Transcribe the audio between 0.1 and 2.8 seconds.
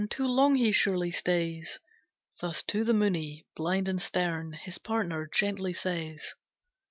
long he surely stays." Thus